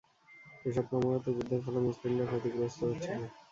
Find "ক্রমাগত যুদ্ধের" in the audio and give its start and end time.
0.89-1.61